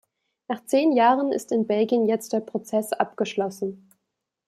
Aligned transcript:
Nach 0.47 0.65
zehn 0.65 0.93
Jahren 0.93 1.31
ist 1.31 1.51
in 1.51 1.67
Belgien 1.67 2.07
jetzt 2.07 2.33
der 2.33 2.39
Prozess 2.39 2.91
abgeschlossen. 2.91 3.87